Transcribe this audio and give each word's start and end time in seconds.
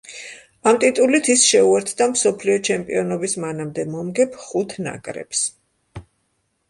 ამ 0.69 0.77
ტიტულით 0.83 1.27
ის 1.33 1.43
შეუერთდა 1.49 2.07
მსოფლიო 2.15 2.55
ჩემპიონობის 2.69 3.37
მანამდე 3.47 3.87
მომგებ 3.97 4.41
ხუთ 4.47 4.75
ნაკრებს. 4.89 5.45